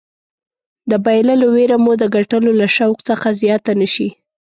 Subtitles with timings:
[0.89, 4.09] د بایللو ویره مو د ګټلو له شوق څخه زیاته نه شي.